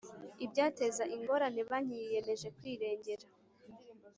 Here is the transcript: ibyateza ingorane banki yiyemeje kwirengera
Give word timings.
ibyateza 0.45 1.03
ingorane 1.15 1.61
banki 1.69 1.93
yiyemeje 2.01 2.47
kwirengera 2.57 3.25